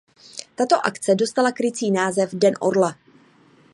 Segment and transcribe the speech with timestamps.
[0.55, 2.95] Tato akce dostala krycí název "„Den Orla“".